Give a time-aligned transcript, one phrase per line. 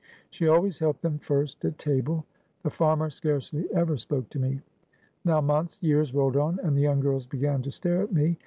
[0.31, 2.25] She always helped them first at table.
[2.63, 4.61] The farmer scarcely ever spoke to me.
[5.23, 8.39] Now months, years rolled on, and the young girls began to stare at me.